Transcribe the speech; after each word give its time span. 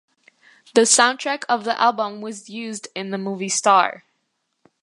The 0.73 0.81
soundtrack 0.81 1.43
of 1.47 1.63
the 1.63 1.79
album 1.79 2.21
was 2.21 2.49
used 2.49 2.87
in 2.95 3.11
the 3.11 3.19
movie 3.19 3.49
Star. 3.49 4.03